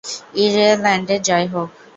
ইরেল্যান্ডের 0.35 1.19
জয় 1.27 1.47
হোক! 1.53 1.69